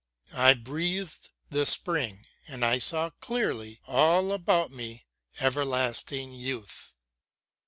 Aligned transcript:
I 0.33 0.55
breathed 0.55 1.29
the 1.51 1.63
spring 1.63 2.25
and 2.47 2.65
I 2.65 2.79
saw 2.79 3.11
clearly 3.11 3.81
all 3.85 4.31
about 4.31 4.71
me 4.71 5.05
everlasting 5.39 6.33
youth. 6.33 6.95